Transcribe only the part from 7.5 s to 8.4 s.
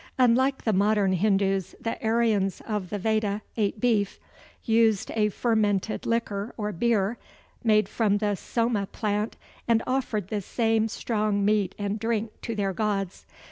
made from the